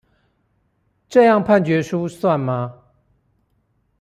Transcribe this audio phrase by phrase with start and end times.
[1.09, 2.81] 這樣判決書算嗎？